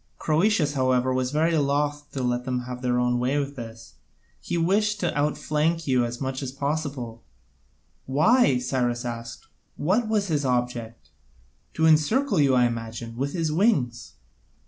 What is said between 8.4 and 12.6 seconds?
Cyrus asked, "what was his object?" "To encircle you,